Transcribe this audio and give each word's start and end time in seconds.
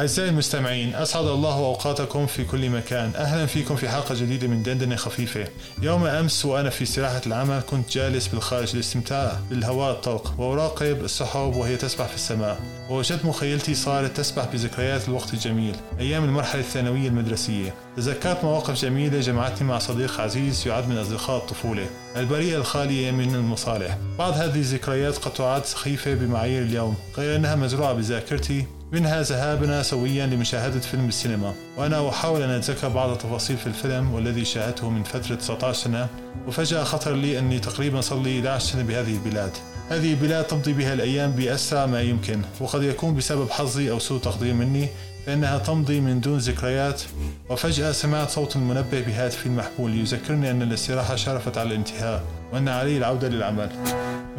أعزائي 0.00 0.28
المستمعين 0.28 0.94
أسعد 0.94 1.26
الله 1.26 1.54
أوقاتكم 1.54 2.26
في 2.26 2.44
كل 2.44 2.70
مكان. 2.70 3.12
أهلا 3.16 3.46
فيكم 3.46 3.76
في 3.76 3.88
حلقة 3.88 4.14
جديدة 4.14 4.48
من 4.48 4.62
دندنة 4.62 4.96
خفيفة. 4.96 5.48
يوم 5.82 6.06
أمس 6.06 6.44
وأنا 6.44 6.70
في 6.70 6.82
استراحة 6.82 7.20
العمل 7.26 7.62
كنت 7.70 7.90
جالس 7.90 8.26
بالخارج 8.26 8.74
للاستمتاع 8.74 9.38
بالهواء 9.50 9.92
الطلق 9.92 10.34
وأراقب 10.38 11.04
السحب 11.04 11.56
وهي 11.56 11.76
تسبح 11.76 12.06
في 12.06 12.14
السماء. 12.14 12.60
ووجدت 12.90 13.24
مخيلتي 13.24 13.74
صارت 13.74 14.16
تسبح 14.16 14.44
بذكريات 14.52 15.08
الوقت 15.08 15.34
الجميل 15.34 15.76
أيام 15.98 16.24
المرحلة 16.24 16.60
الثانوية 16.60 17.08
المدرسية. 17.08 17.74
تذكرت 17.96 18.44
مواقف 18.44 18.74
جميلة 18.74 19.20
جمعتني 19.20 19.68
مع 19.68 19.78
صديق 19.78 20.20
عزيز 20.20 20.68
يعد 20.68 20.88
من 20.88 20.98
أصدقاء 20.98 21.36
الطفولة 21.36 21.86
البريئة 22.16 22.56
الخالية 22.56 23.10
من 23.10 23.34
المصالح. 23.34 23.98
بعض 24.18 24.32
هذه 24.32 24.58
الذكريات 24.58 25.18
قد 25.18 25.32
تعد 25.32 25.64
سخيفة 25.64 26.14
بمعايير 26.14 26.62
اليوم 26.62 26.94
غير 27.18 27.36
أنها 27.36 27.54
مزروعة 27.56 27.92
بذاكرتي 27.92 28.66
منها 28.92 29.22
ذهابنا 29.22 29.82
سويا 29.82 30.26
لمشاهدة 30.26 30.80
فيلم 30.80 31.06
بالسينما 31.06 31.54
وأنا 31.76 32.08
أحاول 32.08 32.42
أن 32.42 32.50
أتذكر 32.50 32.88
بعض 32.88 33.10
التفاصيل 33.10 33.56
في 33.56 33.66
الفيلم 33.66 34.14
والذي 34.14 34.44
شاهدته 34.44 34.90
من 34.90 35.02
فترة 35.02 35.34
19 35.34 35.84
سنة 35.84 36.08
وفجأة 36.48 36.84
خطر 36.84 37.12
لي 37.12 37.38
أني 37.38 37.58
تقريبا 37.58 38.00
صار 38.00 38.22
لي 38.22 38.38
11 38.38 38.72
سنة 38.72 38.82
بهذه 38.82 39.14
البلاد. 39.14 39.50
هذه 39.90 40.10
البلاد 40.10 40.44
تمضي 40.44 40.72
بها 40.72 40.94
الأيام 40.94 41.30
بأسرع 41.30 41.86
ما 41.86 42.02
يمكن 42.02 42.42
وقد 42.60 42.82
يكون 42.82 43.14
بسبب 43.14 43.50
حظي 43.50 43.90
أو 43.90 43.98
سوء 43.98 44.20
تقدير 44.20 44.54
مني 44.54 44.88
فإنها 45.26 45.58
تمضي 45.58 46.00
من 46.00 46.20
دون 46.20 46.38
ذكريات. 46.38 47.02
وفجأة 47.50 47.92
سمعت 47.92 48.30
صوت 48.30 48.56
المنبه 48.56 49.00
بهاتفي 49.00 49.46
المحمول 49.46 50.00
يذكرني 50.00 50.50
أن 50.50 50.62
الاستراحة 50.62 51.16
شرفت 51.16 51.58
على 51.58 51.68
الانتهاء 51.68 52.22
وأن 52.52 52.68
علي 52.68 52.96
العودة 52.96 53.28
للعمل. 53.28 53.70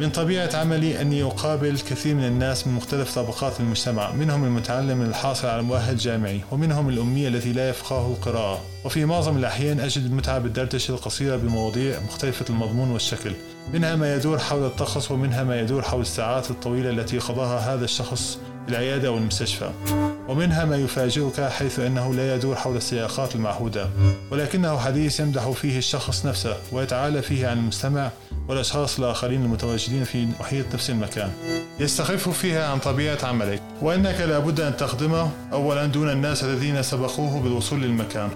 من 0.00 0.10
طبيعة 0.10 0.50
عملي 0.56 1.00
أني 1.00 1.22
أقابل 1.22 1.78
كثير 1.78 2.14
من 2.14 2.24
الناس 2.24 2.66
من 2.66 2.74
مختلف 2.74 3.14
طبقات 3.14 3.60
المجتمع 3.60 4.12
منهم 4.12 4.44
المتعلم 4.44 5.02
الحاصل 5.02 5.48
على 5.48 5.62
مؤهل 5.62 5.96
جامعي 5.96 6.40
ومنهم 6.50 6.88
الأمي 6.88 7.28
الذي 7.28 7.52
لا 7.52 7.68
يفقه 7.68 8.06
القراءة. 8.06 8.60
وفي 8.84 9.04
معظم 9.04 9.36
الأحيان 9.36 9.80
أجد 9.80 10.04
المتعة 10.04 10.38
بالدردشة 10.38 10.92
القصيرة 10.92 11.36
بمواضيع 11.36 12.00
مختلفة 12.00 12.44
المضمون 12.50 12.90
والشكل 12.90 13.32
منها 13.72 13.96
ما 13.96 14.14
يدور 14.14 14.38
حول 14.38 14.64
الطقس 14.64 15.10
ومنها 15.10 15.44
ما 15.44 15.60
يدور 15.60 15.82
حول 15.82 16.00
الساعات 16.00 16.50
الطويلة 16.50 16.90
التي 16.90 17.18
قضاها 17.18 17.74
هذا 17.74 17.84
الشخص 17.84 18.38
العيادة 18.68 19.08
أو 19.08 19.18
المستشفى. 19.18 19.70
ومنها 20.28 20.64
ما 20.64 20.76
يفاجئك 20.76 21.40
حيث 21.40 21.78
أنه 21.78 22.14
لا 22.14 22.34
يدور 22.34 22.56
حول 22.56 22.76
السياقات 22.76 23.34
المعهودة. 23.34 23.88
ولكنه 24.30 24.78
حديث 24.78 25.20
يمدح 25.20 25.50
فيه 25.50 25.78
الشخص 25.78 26.26
نفسه 26.26 26.56
ويتعالى 26.72 27.22
فيه 27.22 27.48
عن 27.48 27.58
المستمع 27.58 28.10
والأشخاص 28.48 28.98
الآخرين 28.98 29.42
المتواجدين 29.42 30.04
في 30.04 30.28
محيط 30.40 30.66
نفس 30.74 30.90
المكان. 30.90 31.30
يستخف 31.80 32.28
فيها 32.28 32.68
عن 32.68 32.78
طبيعة 32.78 33.18
عملك. 33.22 33.62
وأنك 33.82 34.20
لابد 34.20 34.60
أن 34.60 34.76
تخدمه 34.76 35.30
أولا 35.52 35.86
دون 35.86 36.10
الناس 36.10 36.44
الذين 36.44 36.82
سبقوه 36.82 37.40
بالوصول 37.40 37.82
للمكان. 37.82 38.30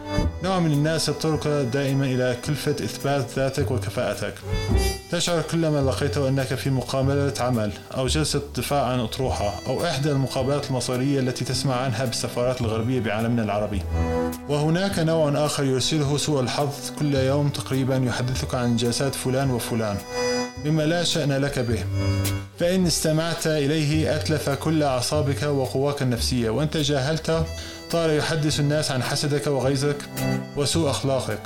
نوع 0.44 0.58
من 0.58 0.72
الناس 0.72 1.08
يضطرك 1.08 1.46
دائما 1.46 2.04
إلى 2.04 2.36
كلفة 2.46 2.70
إثبات 2.70 3.26
ذاتك 3.36 3.70
وكفاءتك. 3.70 4.34
تشعر 5.10 5.42
كلما 5.42 5.90
لقيته 5.90 6.28
أنك 6.28 6.54
في 6.54 6.70
مقابلة 6.70 7.32
عمل 7.40 7.72
أو 7.96 8.06
جلسة 8.06 8.42
دفاع 8.56 8.84
عن 8.84 9.00
أطروحة 9.00 9.54
أو 9.66 9.84
إحدى 9.84 10.10
المقابلات 10.10 10.70
المصيرية 10.70 11.20
التي 11.20 11.44
تسمع 11.44 11.74
عنها 11.74 12.04
بالسفارات 12.04 12.60
الغربية 12.60 13.00
بعالمنا 13.00 13.42
العربي. 13.42 13.82
وهناك 14.48 14.98
نوع 14.98 15.46
آخر 15.46 15.64
يرسله 15.64 16.16
سوء 16.16 16.40
الحظ 16.40 16.90
كل 16.98 17.14
يوم 17.14 17.48
تقريبا 17.48 17.96
يحدثك 17.96 18.54
عن 18.54 18.64
إنجازات 18.64 19.14
فلان 19.14 19.50
وفلان. 19.50 19.96
مما 20.64 20.82
لا 20.82 21.04
شأن 21.04 21.32
لك 21.32 21.58
به. 21.58 21.84
فإن 22.58 22.86
استمعت 22.86 23.46
إليه 23.46 24.16
أتلف 24.16 24.50
كل 24.50 24.82
أعصابك 24.82 25.42
وقواك 25.42 26.02
النفسية 26.02 26.50
وأنت 26.50 26.74
تجاهلته 26.74 27.44
طار 27.90 28.10
يحدث 28.10 28.60
الناس 28.60 28.90
عن 28.90 29.02
حسدك 29.02 29.46
وغيظك 29.46 29.96
وسوء 30.56 30.90
أخلاقك. 30.90 31.40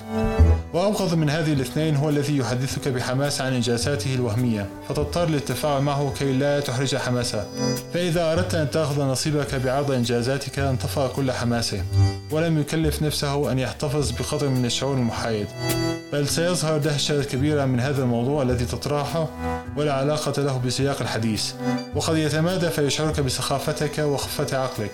وأبغض 0.75 1.15
من 1.15 1.31
هذه 1.31 1.53
الاثنين 1.53 1.97
هو 1.97 2.09
الذي 2.09 2.39
يحدثك 2.39 2.89
بحماس 2.89 3.41
عن 3.41 3.53
إنجازاته 3.53 4.15
الوهمية. 4.15 4.67
فتضطر 4.89 5.29
للتفاعل 5.29 5.83
معه 5.83 6.13
كي 6.19 6.33
لا 6.33 6.61
تحرج 6.61 6.97
حماسه. 6.97 7.47
فإذا 7.95 8.33
أردت 8.33 8.55
أن 8.55 8.71
تأخذ 8.71 9.03
نصيبك 9.03 9.55
بعرض 9.55 9.91
إنجازاتك 9.91 10.59
انطفأ 10.59 11.09
كل 11.09 11.33
حماسه. 11.33 11.83
ولم 12.31 12.61
يكلف 12.61 13.03
نفسه 13.03 13.53
أن 13.53 13.59
يحتفظ 13.59 14.11
بقدر 14.11 14.49
من 14.49 14.65
الشعور 14.65 14.95
المحايد. 14.95 15.47
بل 16.13 16.29
سيظهر 16.29 16.79
دهشة 16.79 17.25
كبيرة 17.25 17.65
من 17.65 17.81
هذا 17.81 18.03
الموضوع 18.03 18.43
الذي 18.43 18.65
تطرحه 18.65 19.29
ولا 19.77 19.93
علاقة 19.93 20.43
له 20.43 20.59
بسياق 20.59 21.01
الحديث. 21.01 21.53
وقد 21.95 22.17
يتمادى 22.17 22.71
فيشعرك 22.71 23.21
بسخافتك 23.21 23.99
وخفة 23.99 24.59
عقلك. 24.59 24.93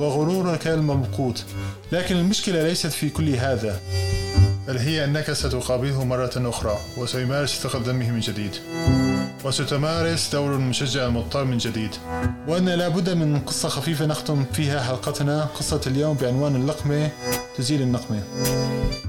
وغرورك 0.00 0.66
الممقوت. 0.66 1.44
لكن 1.92 2.16
المشكلة 2.16 2.62
ليست 2.62 2.86
في 2.86 3.08
كل 3.08 3.28
هذا. 3.28 3.80
بل 4.68 4.78
هي 4.78 5.04
أنك 5.04 5.32
ستقابله 5.32 6.04
مرة 6.04 6.30
أخرى 6.36 6.78
وسيمارس 6.96 7.50
ثقل 7.54 7.82
دمه 7.82 8.10
من 8.10 8.20
جديد. 8.20 8.50
وستمارس 9.44 10.28
دور 10.32 10.54
المشجع 10.54 11.06
المضطر 11.06 11.44
من 11.44 11.58
جديد. 11.58 11.90
وأن 12.48 12.68
لابد 12.68 13.10
من 13.10 13.40
قصة 13.40 13.68
خفيفة 13.68 14.06
نختم 14.06 14.44
فيها 14.52 14.82
حلقتنا 14.82 15.44
قصة 15.44 15.80
اليوم 15.86 16.16
بعنوان 16.16 16.56
اللقمة 16.56 17.10
تزيل 17.58 17.82
النقمة. 17.82 18.22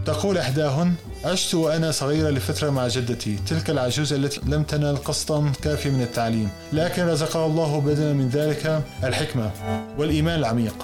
تقول 0.05 0.37
إحداهن 0.37 0.93
عشت 1.25 1.55
وأنا 1.55 1.91
صغيرة 1.91 2.29
لفترة 2.29 2.69
مع 2.69 2.87
جدتي 2.87 3.39
تلك 3.47 3.69
العجوزة 3.69 4.15
التي 4.15 4.41
لم 4.45 4.63
تنل 4.63 4.97
قسطا 4.97 5.51
كافيا 5.61 5.91
من 5.91 6.01
التعليم. 6.01 6.49
لكن 6.73 7.07
رزقها 7.07 7.45
الله 7.45 7.81
بدلا 7.81 8.13
من 8.13 8.29
ذلك 8.29 8.83
الحكمة 9.03 9.51
والإيمان 9.97 10.39
العميق. 10.39 10.75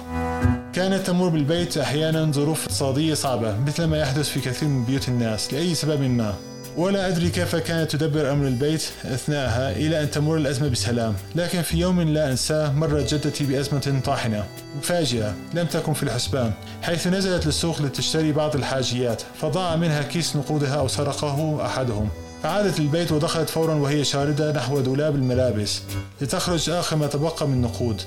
كانت 0.74 1.06
تمر 1.06 1.28
بالبيت 1.28 1.78
أحيانا 1.78 2.32
ظروف 2.32 2.62
اقتصادية 2.62 3.14
صعبة 3.14 3.56
مثل 3.66 3.84
ما 3.84 3.98
يحدث 3.98 4.28
في 4.28 4.40
كثير 4.40 4.68
من 4.68 4.84
بيوت 4.84 5.08
الناس 5.08 5.52
لأي 5.54 5.74
سبب 5.74 6.00
ما. 6.00 6.34
ولا 6.76 7.08
أدري 7.08 7.28
كيف 7.30 7.56
كانت 7.56 7.90
تدبر 7.90 8.32
أمر 8.32 8.46
البيت 8.46 8.82
أثناءها 9.04 9.72
إلى 9.72 10.02
أن 10.02 10.10
تمر 10.10 10.36
الأزمة 10.36 10.68
بسلام 10.68 11.14
لكن 11.34 11.62
في 11.62 11.78
يوم 11.78 12.00
لا 12.00 12.30
أنساه 12.30 12.72
مرت 12.72 13.14
جدتي 13.14 13.44
بأزمة 13.44 14.00
طاحنة 14.04 14.44
مفاجئة 14.78 15.34
لم 15.54 15.66
تكن 15.66 15.92
في 15.92 16.02
الحسبان 16.02 16.52
حيث 16.82 17.06
نزلت 17.06 17.46
للسوق 17.46 17.82
لتشتري 17.82 18.32
بعض 18.32 18.56
الحاجيات 18.56 19.22
فضاع 19.40 19.76
منها 19.76 20.02
كيس 20.02 20.36
نقودها 20.36 20.74
أو 20.74 20.88
سرقه 20.88 21.66
أحدهم. 21.66 22.08
فعادت 22.42 22.78
البيت 22.78 23.12
ودخلت 23.12 23.50
فورا 23.50 23.74
وهي 23.74 24.04
شاردة 24.04 24.52
نحو 24.52 24.80
دولاب 24.80 25.14
الملابس 25.14 25.82
لتخرج 26.20 26.70
آخر 26.70 26.96
ما 26.96 27.06
تبقى 27.06 27.48
من 27.48 27.62
نقود 27.62 28.02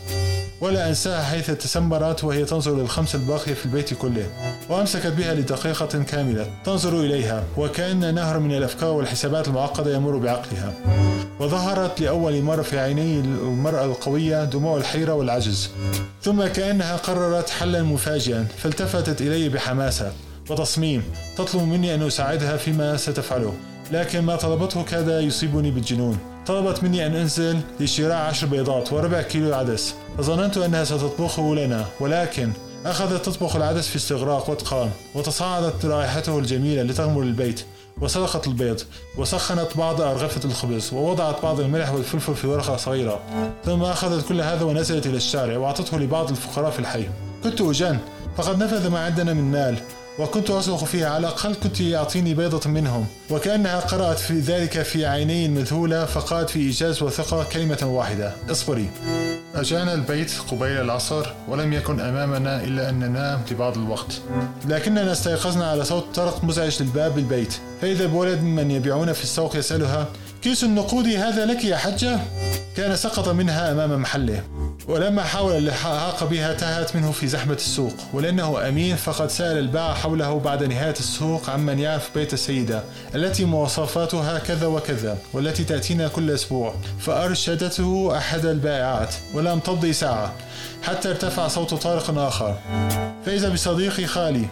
ولا 0.61 0.89
أنساها 0.89 1.23
حيث 1.23 1.51
تسمرت 1.51 2.23
وهي 2.23 2.45
تنظر 2.45 2.75
للخمس 2.75 3.15
الباقية 3.15 3.53
في 3.53 3.65
البيت 3.65 3.93
كله. 3.93 4.29
وأمسكت 4.69 5.07
بها 5.07 5.33
لدقيقة 5.33 6.03
كاملة. 6.03 6.49
تنظر 6.65 6.99
إليها. 6.99 7.43
وكأن 7.57 8.15
نهر 8.15 8.39
من 8.39 8.57
الأفكار 8.57 8.93
والحسابات 8.93 9.47
المعقدة 9.47 9.95
يمر 9.95 10.17
بعقلها. 10.17 10.73
وظهرت 11.39 12.01
لأول 12.01 12.41
مرة 12.41 12.61
في 12.61 12.79
عيني 12.79 13.19
المرأة 13.19 13.85
القوية 13.85 14.43
دموع 14.43 14.77
الحيرة 14.77 15.13
والعجز. 15.13 15.69
ثم 16.23 16.45
كأنها 16.45 16.95
قررت 16.95 17.49
حلا 17.49 17.83
مفاجئا. 17.83 18.47
فالتفتت 18.57 19.21
إلي 19.21 19.49
بحماسة. 19.49 20.11
وتصميم. 20.49 21.03
تطلب 21.37 21.61
مني 21.61 21.95
أن 21.95 22.01
أساعدها 22.01 22.57
فيما 22.57 22.97
ستفعله. 22.97 23.53
لكن 23.91 24.21
ما 24.21 24.35
طلبته 24.35 24.83
كاد 24.83 25.23
يصيبني 25.23 25.71
بالجنون. 25.71 26.17
طلبت 26.47 26.83
مني 26.83 27.07
أن 27.07 27.15
أنزل 27.15 27.59
لشراء 27.79 28.17
عشر 28.17 28.47
بيضات 28.47 28.93
وربع 28.93 29.21
كيلو 29.21 29.53
عدس 29.53 29.95
فظننت 30.17 30.57
أنها 30.57 30.83
ستطبخه 30.83 31.55
لنا 31.55 31.85
ولكن 31.99 32.51
أخذت 32.85 33.25
تطبخ 33.25 33.55
العدس 33.55 33.87
في 33.87 33.95
استغراق 33.95 34.49
وإتقان 34.49 34.89
وتصاعدت 35.15 35.85
رائحته 35.85 36.39
الجميلة 36.39 36.83
لتغمر 36.83 37.21
البيت 37.21 37.65
وسلقت 38.01 38.47
البيض 38.47 38.81
وسخنت 39.17 39.77
بعض 39.77 40.01
أرغفة 40.01 40.45
الخبز 40.45 40.93
ووضعت 40.93 41.41
بعض 41.43 41.59
الملح 41.59 41.91
والفلفل 41.91 42.35
في 42.35 42.47
ورقة 42.47 42.77
صغيرة. 42.77 43.19
ثم 43.65 43.81
أخذت 43.81 44.27
كل 44.27 44.41
هذا 44.41 44.63
ونزلت 44.63 45.05
إلى 45.05 45.17
الشارع 45.17 45.57
وأعطته 45.57 45.99
لبعض 45.99 46.29
الفقراء 46.29 46.71
في 46.71 46.79
الحي. 46.79 47.09
كنت 47.43 47.61
أجن 47.61 47.97
فقد 48.37 48.63
نفذ 48.63 48.89
ما 48.89 48.99
عندنا 48.99 49.33
من 49.33 49.51
مال 49.51 49.77
وكنت 50.19 50.49
أصرخ 50.49 50.83
فيها 50.83 51.09
على 51.09 51.19
الأقل 51.27 51.55
كنت 51.55 51.81
يعطيني 51.81 52.33
بيضة 52.33 52.69
منهم. 52.69 53.05
وكأنها 53.29 53.79
قرأت 53.79 54.19
في 54.19 54.39
ذلك 54.39 54.81
في 54.81 55.05
عيني 55.05 55.45
المذهولة 55.45 56.05
فقالت 56.05 56.49
في 56.49 56.59
إيجاز 56.59 57.03
وثقة 57.03 57.43
كلمة 57.43 57.79
واحدة 57.83 58.31
اصبري. 58.51 58.89
أجانا 59.55 59.93
البيت 59.93 60.31
قبيل 60.51 60.81
العصر 60.81 61.25
ولم 61.47 61.73
يكن 61.73 61.99
أمامنا 61.99 62.63
إلا 62.63 62.89
أن 62.89 62.99
ننام 62.99 63.41
لبعض 63.51 63.77
الوقت. 63.77 64.21
لكننا 64.67 65.11
استيقظنا 65.11 65.71
على 65.71 65.85
صوت 65.85 66.05
طرق 66.15 66.43
مزعج 66.43 66.83
للباب 66.83 67.15
بالبيت 67.15 67.53
فإذا 67.81 68.05
بولد 68.05 68.41
من 68.41 68.71
يبيعون 68.71 69.13
في 69.13 69.23
السوق 69.23 69.55
يسألها 69.55 70.07
كيس 70.41 70.63
النقود 70.63 71.07
هذا 71.07 71.45
لك 71.45 71.65
يا 71.65 71.77
حجة؟ 71.77 72.19
كان 72.77 72.95
سقط 72.95 73.29
منها 73.29 73.71
أمام 73.71 74.01
محله. 74.01 74.43
ولما 74.87 75.23
حاول 75.23 75.57
اللحاق 75.57 76.23
بها 76.23 76.53
تهت 76.53 76.95
منه 76.95 77.11
في 77.11 77.27
زحمة 77.27 77.53
السوق 77.53 77.93
ولأنه 78.13 78.67
أمين 78.67 78.95
فقد 78.95 79.29
سأل 79.29 79.57
الباعة 79.57 79.93
حوله 79.93 80.39
بعد 80.39 80.63
نهاية 80.63 80.91
السوق 80.99 81.49
عمن 81.49 81.79
يعرف 81.79 82.09
بيت 82.15 82.33
السيدة 82.33 82.83
التي 83.15 83.45
مواصفاتها 83.45 84.39
كذا 84.39 84.67
وكذا 84.67 85.17
والتي 85.33 85.63
تأتينا 85.63 86.07
كل 86.07 86.31
أسبوع. 86.31 86.75
فأرشدته 86.99 88.17
أحد 88.17 88.45
البائعات 88.45 89.15
ولم 89.33 89.59
تمضي 89.59 89.93
ساعة 89.93 90.33
حتى 90.83 91.09
ارتفع 91.09 91.47
صوت 91.47 91.73
طارق 91.73 92.17
آخر. 92.17 92.57
فإذا 93.25 93.49
بصديقي 93.49 94.05
خالي 94.05 94.45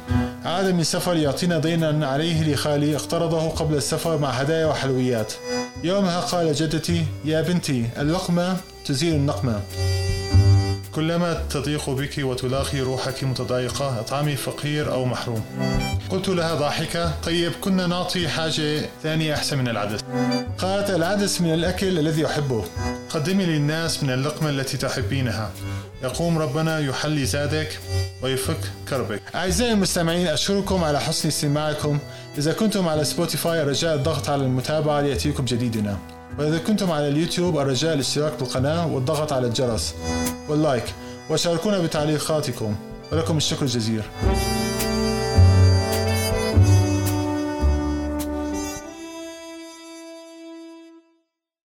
عاد 0.46 0.66
من 0.66 0.84
سفر 0.84 1.16
يعطينا 1.16 1.60
دينا 1.60 2.08
عليه 2.08 2.54
لخالي 2.54 2.96
اقترضه 2.96 3.50
قبل 3.50 3.76
السفر 3.76 4.18
مع 4.18 4.30
هدايا 4.30 4.66
وحلويات. 4.66 5.34
يومها 5.84 6.20
قال 6.20 6.54
جدتي 6.54 7.06
يا 7.26 7.42
بنتي 7.42 7.90
اللقمة 7.98 8.58
تزيل 8.86 9.14
النقمة. 9.14 9.62
كلما 10.96 11.44
تضيق 11.50 11.90
بك 11.90 12.18
وتلاقي 12.18 12.80
روحك 12.80 13.24
متضايقة 13.24 14.00
اطعمي 14.00 14.36
فقير 14.36 14.94
أو 14.94 15.06
محروم. 15.06 15.46
قلت 16.10 16.30
لها 16.30 16.56
ضاحكة. 16.56 17.12
طيب 17.24 17.52
كنا 17.62 17.88
نعطي 17.88 18.28
حاجة 18.30 18.90
ثانية 19.04 19.34
أحسن 19.34 19.58
من 19.58 19.68
العدس. 19.68 20.00
قالت 20.58 20.90
العدس 20.90 21.42
من 21.42 21.54
الأكل 21.54 22.00
الذي 22.00 22.26
أحبه. 22.26 22.64
قدمي 23.10 23.46
للناس 23.46 24.04
من 24.04 24.10
اللقمة 24.10 24.50
التي 24.50 24.78
تحبينها. 24.78 25.52
يقوم 26.04 26.38
ربنا 26.38 26.80
يحلي 26.80 27.26
زادك 27.26 27.80
ويفك 28.22 28.60
كربك. 28.90 29.22
أعزائي 29.36 29.74
المستمعين 29.74 30.28
أشكركم 30.28 30.84
على 30.84 31.00
حسن 31.00 31.28
استماعكم. 31.28 32.00
إذا 32.38 32.54
كنتم 32.54 32.88
على 32.88 33.06
سبوتيفاي 33.06 33.64
رجاء 33.64 33.96
الضغط 33.96 34.30
على 34.30 34.44
المتابعة 34.44 35.02
ليأتيكم 35.02 35.46
جديدنا. 35.46 35.98
وإذا 36.40 36.58
كنتم 36.58 36.92
على 36.92 37.08
اليوتيوب 37.08 37.60
الرجاء 37.60 37.94
الاشتراك 37.94 38.34
بالقناة 38.40 38.88
والضغط 38.88 39.34
على 39.34 39.48
الجرس. 39.48 39.96
وال 40.50 40.65
like 40.65 40.94
وشاركونا 41.30 41.80
بتعليقاتكم 41.80 42.76
ولكم 43.12 43.38
الشكر 43.38 43.62
الجزيل 43.62 44.02